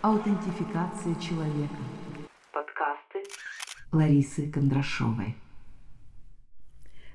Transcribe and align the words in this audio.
Аутентификация 0.00 1.12
человека. 1.16 1.74
Подкасты 2.52 3.18
Ларисы 3.90 4.48
Кондрашовой. 4.48 5.34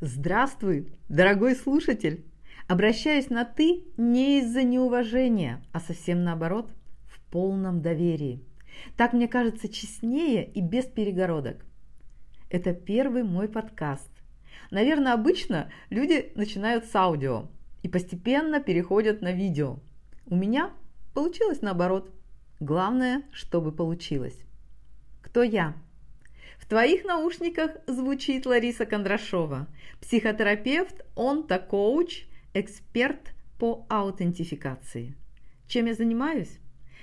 Здравствуй, 0.00 0.90
дорогой 1.10 1.56
слушатель! 1.56 2.24
Обращаюсь 2.68 3.28
на 3.28 3.44
«ты» 3.44 3.84
не 3.98 4.38
из-за 4.38 4.62
неуважения, 4.62 5.62
а 5.72 5.80
совсем 5.80 6.24
наоборот, 6.24 6.70
в 7.04 7.20
полном 7.30 7.82
доверии. 7.82 8.42
Так 8.96 9.12
мне 9.12 9.28
кажется 9.28 9.68
честнее 9.68 10.50
и 10.50 10.62
без 10.62 10.86
перегородок. 10.86 11.66
Это 12.48 12.72
первый 12.72 13.24
мой 13.24 13.48
подкаст. 13.48 14.10
Наверное, 14.70 15.12
обычно 15.12 15.70
люди 15.90 16.32
начинают 16.34 16.86
с 16.86 16.96
аудио 16.96 17.50
и 17.82 17.88
постепенно 17.88 18.58
переходят 18.58 19.20
на 19.20 19.32
видео. 19.32 19.80
У 20.24 20.34
меня 20.34 20.72
получилось 21.12 21.60
наоборот– 21.60 22.10
Главное, 22.60 23.22
чтобы 23.32 23.72
получилось. 23.72 24.38
Кто 25.22 25.42
я? 25.42 25.74
В 26.58 26.66
твоих 26.66 27.06
наушниках 27.06 27.70
звучит 27.86 28.44
Лариса 28.44 28.84
Кондрашова, 28.84 29.66
психотерапевт, 30.02 31.06
онто-коуч, 31.16 32.26
эксперт 32.52 33.32
по 33.58 33.86
аутентификации. 33.88 35.16
Чем 35.68 35.86
я 35.86 35.94
занимаюсь? 35.94 36.58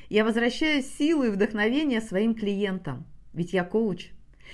Я 0.09 0.25
возвращаю 0.25 0.83
силу 0.83 1.23
и 1.23 1.29
вдохновение 1.29 2.01
своим 2.01 2.35
клиентам, 2.35 3.07
ведь 3.33 3.53
я 3.53 3.63
коуч, 3.63 4.11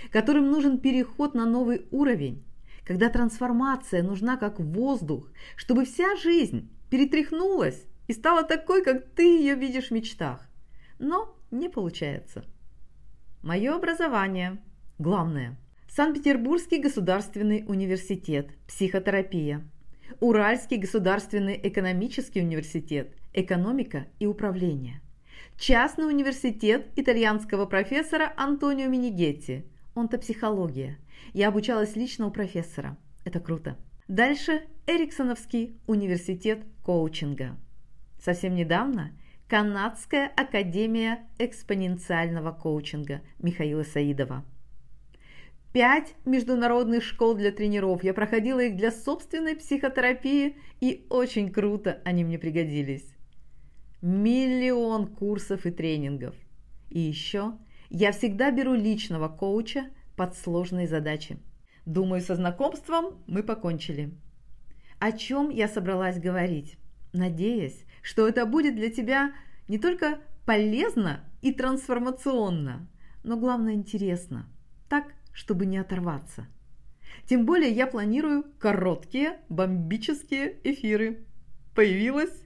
которым 0.10 0.50
нужен 0.50 0.80
переход 0.80 1.34
на 1.34 1.46
новый 1.46 1.86
уровень, 1.92 2.46
когда 2.86 3.10
трансформация 3.10 4.04
нужна 4.04 4.38
как 4.38 4.58
воздух, 4.62 5.30
чтобы 5.58 5.84
вся 5.84 6.16
жизнь 6.16 6.70
перетряхнулась 6.90 7.84
и 8.08 8.14
стала 8.14 8.44
такой, 8.44 8.86
как 8.86 9.06
ты 9.16 9.24
ее 9.24 9.56
видишь 9.56 9.90
в 9.90 9.92
мечтах 9.92 10.48
но 11.00 11.36
не 11.52 11.70
получается. 11.70 12.44
Мое 13.42 13.76
образование. 13.76 14.58
Главное. 15.00 15.58
Санкт-Петербургский 15.90 16.80
государственный 16.80 17.64
университет. 17.68 18.52
Психотерапия. 18.68 19.62
Уральский 20.20 20.78
государственный 20.78 21.60
экономический 21.62 22.42
университет. 22.42 23.14
Экономика 23.34 24.08
и 24.20 24.26
управление. 24.26 25.02
Частный 25.58 26.08
университет 26.08 26.88
итальянского 26.96 27.66
профессора 27.66 28.34
Антонио 28.38 28.88
Минигетти. 28.88 29.66
Онтопсихология. 29.96 30.98
Я 31.34 31.50
обучалась 31.50 31.96
лично 31.96 32.28
у 32.28 32.32
профессора. 32.32 32.98
Это 33.26 33.40
круто. 33.40 33.78
Дальше 34.08 34.64
Эриксоновский 34.88 35.80
университет 35.88 36.64
коучинга. 36.84 37.58
Совсем 38.20 38.56
недавно 38.56 39.12
Канадская 39.54 40.32
академия 40.36 41.28
экспоненциального 41.38 42.52
коучинга 42.52 43.22
Михаила 43.38 43.84
Саидова. 43.84 44.44
Пять 45.72 46.16
международных 46.26 47.04
школ 47.04 47.36
для 47.36 47.52
тренеров. 47.52 48.04
Я 48.04 48.16
проходила 48.16 48.62
их 48.62 48.76
для 48.76 48.90
собственной 48.92 49.56
психотерапии, 49.56 50.58
и 50.82 51.06
очень 51.12 51.52
круто 51.52 52.02
они 52.04 52.24
мне 52.24 52.40
пригодились. 52.40 53.06
Миллион 54.02 55.06
курсов 55.06 55.68
и 55.68 55.70
тренингов. 55.70 56.34
И 56.90 57.00
еще 57.02 57.54
я 57.92 58.12
всегда 58.12 58.50
беру 58.50 58.74
личного 58.74 59.28
коуча 59.28 59.86
под 60.16 60.36
сложные 60.36 60.88
задачи. 60.88 61.38
Думаю, 61.86 62.24
со 62.24 62.34
знакомством 62.34 63.24
мы 63.28 63.44
покончили. 63.44 64.16
О 64.98 65.12
чем 65.12 65.52
я 65.52 65.68
собралась 65.68 66.18
говорить? 66.18 66.80
Надеюсь, 67.14 67.86
что 68.04 68.28
это 68.28 68.46
будет 68.46 68.76
для 68.76 68.92
тебя 68.92 69.34
не 69.68 69.80
только 69.80 70.20
полезно 70.46 71.24
и 71.42 71.52
трансформационно, 71.52 72.88
но 73.24 73.38
главное 73.38 73.74
интересно, 73.74 74.48
так, 74.90 75.06
чтобы 75.32 75.66
не 75.66 75.80
оторваться. 75.80 76.46
Тем 77.26 77.46
более 77.46 77.72
я 77.72 77.88
планирую 77.88 78.46
короткие 78.60 79.40
бомбические 79.50 80.58
эфиры. 80.64 81.26
Появилась, 81.74 82.46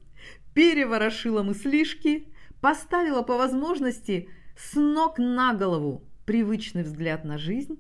переворошила 0.53 1.44
мыслишки, 1.44 2.28
поставила 2.62 3.24
по 3.24 3.38
возможности 3.38 4.29
с 4.56 4.75
ног 4.75 5.18
на 5.18 5.53
голову 5.53 6.07
привычный 6.25 6.84
взгляд 6.84 7.24
на 7.24 7.38
жизнь, 7.38 7.79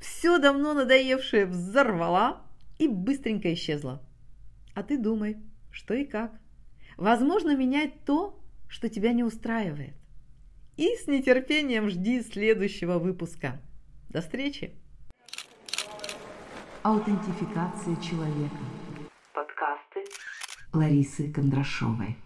все 0.00 0.38
давно 0.38 0.74
надоевшее 0.74 1.46
взорвала 1.46 2.42
и 2.78 2.88
быстренько 2.88 3.52
исчезла. 3.54 4.02
А 4.74 4.82
ты 4.82 4.98
думай, 4.98 5.36
что 5.70 5.94
и 5.94 6.04
как. 6.04 6.32
Возможно, 6.96 7.54
менять 7.54 8.04
то, 8.04 8.38
что 8.68 8.88
тебя 8.88 9.12
не 9.12 9.22
устраивает. 9.22 9.94
И 10.76 10.96
с 10.96 11.06
нетерпением 11.06 11.90
жди 11.90 12.22
следующего 12.22 12.98
выпуска. 12.98 13.60
До 14.08 14.22
встречи! 14.22 14.72
Аутентификация 16.82 17.96
человека. 17.96 18.56
Подкасты 19.34 20.04
Ларисы 20.72 21.32
Кондрашовой. 21.32 22.16